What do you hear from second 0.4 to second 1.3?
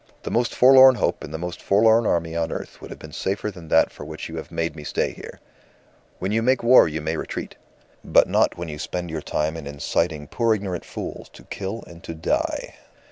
forlorn hope in